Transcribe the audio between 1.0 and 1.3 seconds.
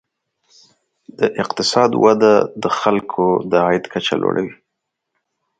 د